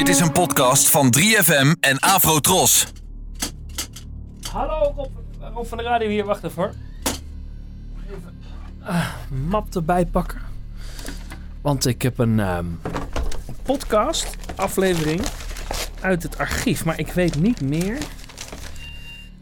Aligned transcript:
Dit 0.00 0.08
is 0.08 0.20
een 0.20 0.32
podcast 0.32 0.88
van 0.88 1.14
3FM 1.18 1.80
en 1.80 1.98
Afrotros. 1.98 2.86
Hallo, 4.52 5.08
Rob, 5.40 5.66
van 5.66 5.78
de 5.78 5.84
radio 5.84 6.08
hier. 6.08 6.24
Wacht 6.24 6.44
even 6.44 6.62
hoor. 6.62 6.72
Even 8.10 8.42
ah, 8.82 9.06
map 9.28 9.74
erbij 9.74 10.06
pakken. 10.06 10.40
Want 11.60 11.86
ik 11.86 12.02
heb 12.02 12.18
een 12.18 12.40
ehm, 12.40 12.64
podcast 13.62 14.36
aflevering 14.56 15.22
uit 16.00 16.22
het 16.22 16.38
archief. 16.38 16.84
Maar 16.84 16.98
ik 16.98 17.12
weet 17.12 17.34
niet 17.34 17.60
meer 17.60 17.98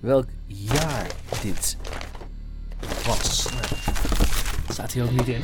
welk 0.01 0.27
jaar 0.47 1.07
dit 1.43 1.77
was. 3.07 3.49
Nou, 3.51 3.65
staat 4.69 4.93
hier 4.93 5.05
ook 5.05 5.11
niet 5.11 5.29
in. 5.29 5.43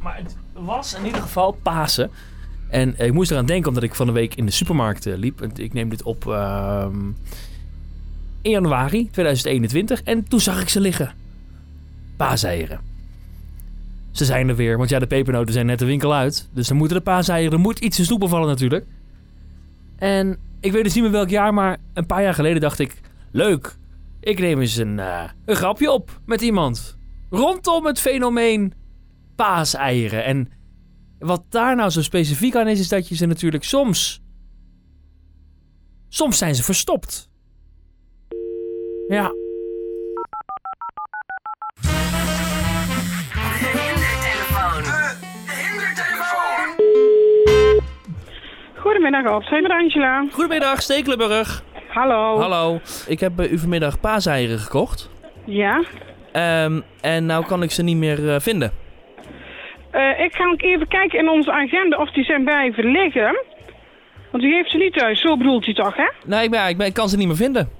Maar 0.00 0.16
het 0.16 0.36
was 0.52 0.94
in 0.94 1.04
ieder 1.04 1.22
geval 1.22 1.52
Pasen. 1.52 2.10
En 2.72 2.96
eh, 2.96 3.06
ik 3.06 3.12
moest 3.12 3.30
eraan 3.30 3.46
denken 3.46 3.68
omdat 3.68 3.82
ik 3.82 3.94
van 3.94 4.06
de 4.06 4.12
week 4.12 4.34
in 4.34 4.46
de 4.46 4.52
supermarkt 4.52 5.06
eh, 5.06 5.16
liep. 5.16 5.42
Ik 5.58 5.72
neem 5.72 5.88
dit 5.88 6.02
op 6.02 6.26
ehm, 6.26 6.98
in 8.42 8.50
januari 8.50 9.10
2021. 9.10 10.02
En 10.02 10.28
toen 10.28 10.40
zag 10.40 10.60
ik 10.60 10.68
ze 10.68 10.80
liggen. 10.80 11.12
Paaseieren. 12.16 12.80
Ze 14.10 14.24
zijn 14.24 14.48
er 14.48 14.56
weer, 14.56 14.76
want 14.76 14.90
ja, 14.90 14.98
de 14.98 15.06
pepernoten 15.06 15.52
zijn 15.52 15.66
net 15.66 15.78
de 15.78 15.84
winkel 15.84 16.14
uit. 16.14 16.48
Dus 16.52 16.68
dan 16.68 16.76
moeten 16.76 16.96
de 16.96 17.02
paaseieren, 17.02 17.52
er 17.52 17.58
moet 17.58 17.78
iets 17.78 17.96
te 17.96 18.04
snoepen 18.04 18.28
vallen 18.28 18.48
natuurlijk. 18.48 18.86
En 19.96 20.38
ik 20.60 20.72
weet 20.72 20.84
dus 20.84 20.94
niet 20.94 21.02
meer 21.02 21.12
welk 21.12 21.28
jaar, 21.28 21.54
maar 21.54 21.78
een 21.94 22.06
paar 22.06 22.22
jaar 22.22 22.34
geleden 22.34 22.60
dacht 22.60 22.78
ik... 22.78 23.00
Leuk, 23.30 23.76
ik 24.20 24.38
neem 24.38 24.60
eens 24.60 24.76
een, 24.76 24.98
eh, 24.98 25.24
een 25.44 25.56
grapje 25.56 25.90
op 25.90 26.20
met 26.26 26.40
iemand. 26.40 26.96
Rondom 27.30 27.86
het 27.86 28.00
fenomeen 28.00 28.72
paaseieren. 29.36 30.24
En 30.24 30.48
wat 31.22 31.42
daar 31.48 31.76
nou 31.76 31.90
zo 31.90 32.02
specifiek 32.02 32.56
aan 32.56 32.68
is, 32.68 32.80
is 32.80 32.88
dat 32.88 33.08
je 33.08 33.14
ze 33.14 33.26
natuurlijk 33.26 33.64
soms... 33.64 34.20
Soms 36.08 36.38
zijn 36.38 36.54
ze 36.54 36.62
verstopt. 36.62 37.30
Ja, 39.08 39.32
Goedemiddag, 48.82 49.24
Rob. 49.24 49.42
Zijn 49.42 49.62
met 49.62 49.72
Angela. 49.72 50.26
Goedemiddag, 50.32 50.82
Stekelenburg. 50.82 51.62
Hallo. 51.88 52.38
Hallo. 52.38 52.80
Ik 53.06 53.20
heb 53.20 53.32
bij 53.36 53.48
u 53.48 53.58
vanmiddag 53.58 54.00
paaseieren 54.00 54.58
gekocht. 54.58 55.10
Ja. 55.44 55.84
Ehm, 56.32 56.80
en 57.00 57.26
nou 57.26 57.46
kan 57.46 57.62
ik 57.62 57.70
ze 57.70 57.82
niet 57.82 57.96
meer 57.96 58.34
eh, 58.34 58.40
vinden. 58.40 58.72
Eh, 59.92 60.20
ik 60.24 60.34
ga 60.34 60.44
ook 60.46 60.62
even 60.62 60.88
kijken 60.88 61.18
in 61.18 61.28
onze 61.28 61.52
agenda 61.52 61.96
of 61.96 62.10
die 62.10 62.24
zijn 62.24 62.44
blijven 62.44 62.84
liggen. 62.84 63.44
Want 64.30 64.44
u 64.44 64.54
heeft 64.54 64.70
ze 64.70 64.76
niet 64.76 64.92
thuis, 64.92 65.20
zo 65.20 65.36
bedoelt 65.36 65.66
u 65.66 65.74
toch, 65.74 65.96
hè? 65.96 66.08
Nee, 66.26 66.44
ik, 66.44 66.50
ben, 66.50 66.68
ik, 66.68 66.76
ben, 66.76 66.86
ik 66.86 66.94
kan 66.94 67.08
ze 67.08 67.16
niet 67.16 67.26
meer 67.26 67.36
vinden. 67.36 67.70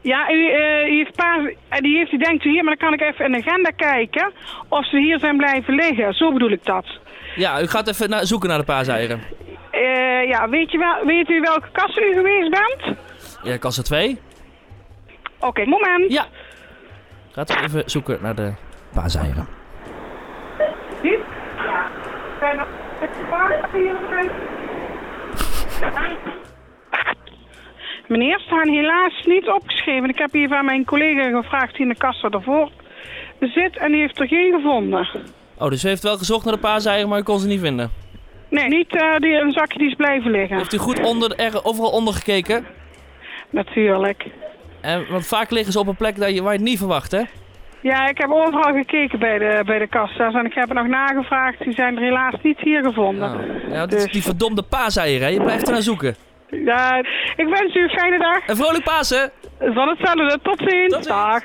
Ja, 0.00 0.30
u, 0.32 0.50
eh, 0.50 0.86
u 0.92 0.96
heeft 0.96 1.16
paas, 1.16 1.42
eh, 1.68 1.78
die 1.78 1.96
heeft 1.96 2.12
u 2.12 2.16
denkt 2.18 2.44
u 2.44 2.50
hier, 2.50 2.64
maar 2.64 2.76
dan 2.76 2.88
kan 2.90 2.98
ik 3.00 3.12
even 3.12 3.24
in 3.24 3.32
de 3.32 3.38
agenda 3.46 3.70
kijken 3.70 4.32
of 4.68 4.86
ze 4.88 4.98
hier 4.98 5.18
zijn 5.18 5.36
blijven 5.36 5.74
liggen. 5.74 6.12
Zo 6.14 6.32
bedoel 6.32 6.50
ik 6.50 6.64
dat. 6.64 6.86
Ja, 7.36 7.60
u 7.62 7.66
gaat 7.66 7.88
even 7.88 8.10
na- 8.10 8.24
zoeken 8.24 8.48
naar 8.48 8.58
de 8.58 8.64
paaseieren. 8.64 9.20
Eh, 9.70 10.28
ja, 10.28 10.48
weet, 10.48 10.70
je 10.72 10.78
wel, 10.78 11.04
weet 11.04 11.30
u 11.30 11.40
welke 11.40 11.68
kast 11.72 11.98
u 11.98 12.12
geweest 12.12 12.50
bent? 12.50 12.96
Ja, 13.42 13.56
kassa 13.56 13.82
2. 13.82 14.18
Oké, 15.40 15.64
moment. 15.64 16.12
Ja. 16.12 16.24
Gaat 17.32 17.50
even 17.64 17.82
zoeken 17.86 18.18
naar 18.22 18.34
de 18.34 18.52
paaseieren. 18.94 19.46
Dit? 21.02 21.18
Ja. 21.56 21.90
Zijn 22.35 22.35
er 22.35 22.35
paas 22.35 22.35
hier 22.35 22.35
Meneer, 28.08 28.40
staan 28.40 28.68
helaas 28.68 29.24
niet 29.24 29.48
opgeschreven. 29.48 30.08
Ik 30.08 30.18
heb 30.18 30.32
hier 30.32 30.48
van 30.48 30.64
mijn 30.64 30.84
collega 30.84 31.40
gevraagd 31.40 31.72
die 31.72 31.82
in 31.82 31.88
de 31.88 31.96
kassa 31.96 32.28
ervoor 32.28 32.70
bezit 33.38 33.76
en 33.76 33.92
die 33.92 34.00
heeft 34.00 34.20
er 34.20 34.26
geen 34.26 34.52
gevonden. 34.52 35.08
Oh, 35.58 35.68
dus 35.68 35.84
u 35.84 35.88
heeft 35.88 36.02
wel 36.02 36.16
gezocht 36.16 36.44
naar 36.44 36.54
de 36.54 36.60
paaseieren, 36.60 37.08
maar 37.08 37.18
u 37.18 37.22
kon 37.22 37.38
ze 37.38 37.46
niet 37.46 37.60
vinden. 37.60 37.90
Nee, 38.50 38.68
niet 38.68 38.96
eh, 38.96 39.16
die, 39.16 39.34
een 39.34 39.52
zakje 39.52 39.78
die 39.78 39.88
is 39.88 39.94
blijven 39.94 40.30
liggen. 40.30 40.56
Heeft 40.56 40.72
u 40.72 40.78
goed 40.78 41.02
onder, 41.02 41.34
er, 41.36 41.64
overal 41.64 41.90
onder 41.90 42.14
gekeken? 42.14 42.66
Natuurlijk. 43.50 44.26
En, 44.80 45.06
want 45.10 45.26
vaak 45.26 45.50
liggen 45.50 45.72
ze 45.72 45.78
op 45.78 45.86
een 45.86 45.96
plek 45.96 46.16
dat 46.16 46.34
je, 46.34 46.42
waar 46.42 46.52
je 46.52 46.58
het 46.58 46.68
niet 46.68 46.78
verwacht, 46.78 47.10
hè? 47.10 47.22
Ja, 47.86 48.08
ik 48.08 48.18
heb 48.18 48.30
overal 48.30 48.72
gekeken 48.72 49.18
bij 49.18 49.38
de, 49.38 49.62
bij 49.66 49.78
de 49.78 49.86
kassa's 49.88 50.34
en 50.34 50.44
ik 50.44 50.54
heb 50.54 50.68
er 50.68 50.74
nog 50.74 50.86
nagevraagd. 50.86 51.58
Die 51.64 51.72
zijn 51.72 51.96
er 51.96 52.02
helaas 52.02 52.34
niet 52.42 52.60
hier 52.60 52.82
gevonden. 52.82 53.34
Oh. 53.34 53.72
Ja, 53.72 53.86
dit 53.86 53.98
is 53.98 54.02
Dus- 54.04 54.12
die 54.12 54.22
verdomde 54.22 54.62
paaseieren, 54.62 55.26
hè? 55.26 55.32
Je 55.32 55.42
blijft 55.42 55.66
er 55.66 55.72
naar 55.72 55.82
zoeken. 55.82 56.16
Ja, 56.50 56.96
ik 57.36 57.48
wens 57.48 57.74
u 57.74 57.82
een 57.82 57.88
fijne 57.88 58.18
dag. 58.18 58.46
En 58.46 58.56
vrolijk 58.56 58.84
Pasen! 58.84 59.30
Van 59.58 59.88
hetzelfde. 59.88 60.38
Tot 60.42 60.58
ziens. 60.58 60.92
Tot 60.94 61.04
ziens. 61.04 61.06
Dag. 61.06 61.42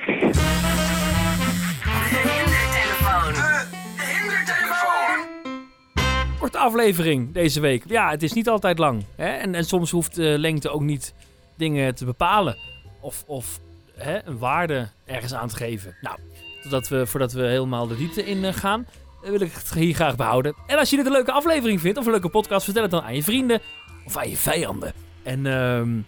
Korte 6.40 6.58
aflevering 6.58 7.34
deze 7.34 7.60
week. 7.60 7.84
Ja, 7.88 8.10
het 8.10 8.24
is 8.24 8.34
niet 8.34 8.50
altijd 8.50 8.78
lang. 8.78 9.06
Hè? 9.16 9.30
En, 9.30 9.56
en 9.56 9.64
soms 9.64 9.92
hoeft 9.92 10.16
de 10.16 10.40
lengte 10.40 10.70
ook 10.70 10.82
niet 10.82 11.14
dingen 11.58 11.96
te 11.96 12.06
bepalen. 12.06 12.56
Of, 13.02 13.24
of 13.28 13.60
hè, 14.04 14.26
een 14.26 14.38
waarde 14.38 14.88
ergens 15.06 15.34
aan 15.34 15.48
te 15.48 15.56
geven. 15.56 15.96
Nou, 16.02 16.18
totdat 16.62 16.88
we, 16.88 17.06
voordat 17.06 17.32
we 17.32 17.42
helemaal 17.42 17.88
de 17.88 17.98
diepte 17.98 18.26
in 18.26 18.46
eh, 18.46 18.54
gaan, 18.54 18.86
eh, 19.24 19.30
wil 19.30 19.42
ik 19.42 19.54
het 19.54 19.74
hier 19.74 19.94
graag 19.94 20.16
behouden. 20.16 20.56
En 20.68 20.78
als 20.78 20.90
je 20.90 20.96
dit 20.96 21.06
een 21.06 21.12
leuke 21.12 21.32
aflevering 21.32 21.82
vindt, 21.82 21.98
of 21.98 22.06
een 22.06 22.12
leuke 22.12 22.30
podcast, 22.30 22.64
vertel 22.64 22.82
het 22.82 22.92
dan 22.92 23.04
aan 23.04 23.16
je 23.16 23.24
vrienden 23.24 23.60
of 24.06 24.18
aan 24.18 24.30
je 24.30 24.38
vijanden. 24.38 24.94
En 25.24 25.46
ehm, 25.46 26.00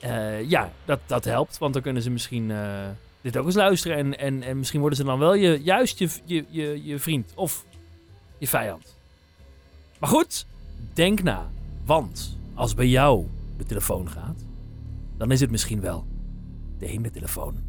eh, 0.00 0.50
ja, 0.50 0.72
dat, 0.84 1.00
dat 1.06 1.24
helpt, 1.24 1.58
want 1.58 1.72
dan 1.72 1.82
kunnen 1.82 2.02
ze 2.02 2.10
misschien 2.10 2.52
dit 3.20 3.36
ook 3.36 3.46
eens 3.46 3.54
luisteren. 3.54 3.96
En, 3.96 4.18
en, 4.18 4.42
en 4.42 4.58
misschien 4.58 4.80
worden 4.80 4.98
ze 4.98 5.04
dan 5.04 5.18
wel 5.18 5.34
je, 5.34 5.62
juist 5.62 5.98
je, 5.98 6.08
je, 6.24 6.44
je, 6.48 6.84
je 6.84 6.98
vriend 6.98 7.32
of 7.34 7.64
je 8.38 8.48
vijand. 8.48 8.96
Maar 9.98 10.10
goed, 10.10 10.46
denk 10.92 11.22
na. 11.22 11.50
Want 11.84 12.38
als 12.54 12.74
bij 12.74 12.88
jou 12.88 13.26
de 13.56 13.64
telefoon 13.64 14.10
gaat, 14.10 14.44
dan 15.16 15.30
is 15.30 15.40
het 15.40 15.50
misschien 15.50 15.80
wel 15.80 16.06
de 16.82 16.88
hindertelefoon. 16.88 17.62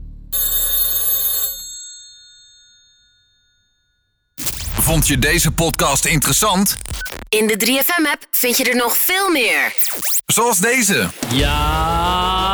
Vond 4.79 5.07
je 5.07 5.17
deze 5.17 5.51
podcast 5.51 6.05
interessant? 6.05 6.77
In 7.29 7.47
de 7.47 7.55
3FM-app 7.65 8.27
vind 8.31 8.57
je 8.57 8.69
er 8.69 8.75
nog 8.75 8.97
veel 8.97 9.29
meer. 9.29 9.73
Zoals 10.25 10.59
deze. 10.59 11.09
Ja, 11.29 12.52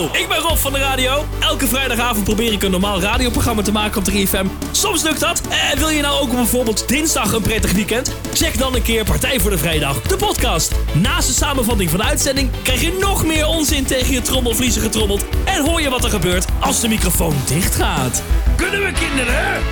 hallo! 0.00 0.18
Ik 0.18 0.28
ben 0.28 0.38
Rob 0.38 0.56
van 0.56 0.72
de 0.72 0.78
radio. 0.78 1.24
Elke 1.40 1.66
vrijdagavond 1.66 2.24
probeer 2.24 2.52
ik 2.52 2.62
een 2.62 2.70
normaal 2.70 3.00
radioprogramma 3.00 3.62
te 3.62 3.72
maken 3.72 3.98
op 3.98 4.10
3FM. 4.10 4.46
Soms 4.70 5.02
lukt 5.02 5.20
dat. 5.20 5.40
En 5.70 5.78
wil 5.78 5.88
je 5.88 6.00
nou 6.00 6.20
ook 6.20 6.30
bijvoorbeeld 6.30 6.88
dinsdag 6.88 7.32
een 7.32 7.42
prettig 7.42 7.72
weekend? 7.72 8.14
Check 8.32 8.58
dan 8.58 8.74
een 8.74 8.82
keer 8.82 9.04
Partij 9.04 9.40
voor 9.40 9.50
de 9.50 9.58
Vrijdag, 9.58 10.02
de 10.02 10.16
podcast. 10.16 10.72
Naast 10.92 11.28
de 11.28 11.34
samenvatting 11.34 11.90
van 11.90 11.98
de 11.98 12.04
uitzending 12.04 12.50
krijg 12.62 12.80
je 12.80 12.96
nog 13.00 13.24
meer 13.24 13.46
onzin 13.46 13.84
tegen 13.84 14.12
je 14.12 14.22
trommelvliezen 14.22 14.82
getrommeld. 14.82 15.24
En 15.44 15.64
hoor 15.64 15.80
je 15.80 15.90
wat 15.90 16.04
er 16.04 16.10
gebeurt 16.10 16.46
als 16.60 16.80
de 16.80 16.88
microfoon 16.88 17.34
dicht 17.46 17.74
gaat. 17.74 18.22
Kunnen 18.56 18.80
we 18.80 18.92
kinderen? 18.92 19.62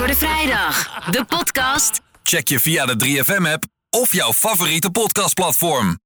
Voor 0.00 0.08
de 0.08 0.16
Vrijdag, 0.16 1.04
de 1.10 1.24
podcast. 1.24 2.00
Check 2.22 2.48
je 2.48 2.60
via 2.60 2.86
de 2.86 2.94
3FM-app 3.04 3.64
of 3.90 4.14
jouw 4.14 4.32
favoriete 4.32 4.90
podcastplatform. 4.90 5.98